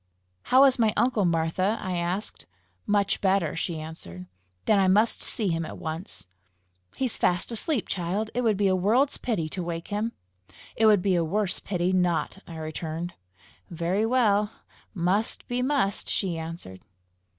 [0.45, 2.45] "How is my uncle, Martha?" I said.
[2.87, 4.25] "Much better," she answered.
[4.65, 6.25] "Then I must see him at once!"
[6.95, 8.31] "He's fast asleep, child!
[8.33, 10.13] It would be a world's pity to wake him!"
[10.75, 13.13] "It would be a worse pity not!" I returned.
[13.69, 14.49] "Very well:
[14.95, 16.81] must be must!" she answered.